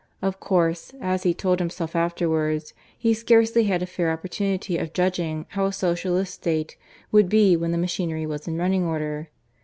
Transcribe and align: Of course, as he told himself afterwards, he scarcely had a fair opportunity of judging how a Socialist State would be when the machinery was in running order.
Of 0.19 0.39
course, 0.39 0.93
as 0.99 1.21
he 1.21 1.35
told 1.35 1.59
himself 1.59 1.95
afterwards, 1.95 2.73
he 2.97 3.13
scarcely 3.13 3.65
had 3.65 3.83
a 3.83 3.85
fair 3.85 4.09
opportunity 4.09 4.79
of 4.79 4.93
judging 4.93 5.45
how 5.49 5.67
a 5.67 5.71
Socialist 5.71 6.33
State 6.33 6.75
would 7.11 7.29
be 7.29 7.55
when 7.55 7.71
the 7.71 7.77
machinery 7.77 8.25
was 8.25 8.47
in 8.47 8.57
running 8.57 8.83
order. 8.83 9.29